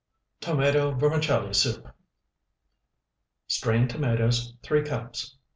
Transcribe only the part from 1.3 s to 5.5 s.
SOUP Strained tomatoes, 3 cups.